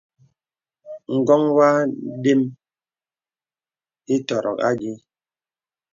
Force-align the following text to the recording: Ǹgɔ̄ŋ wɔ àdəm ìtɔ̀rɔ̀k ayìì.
Ǹgɔ̄ŋ 1.15 1.41
wɔ 1.55 1.63
àdəm 1.77 2.41
ìtɔ̀rɔ̀k 4.15 4.57
ayìì. 4.67 4.93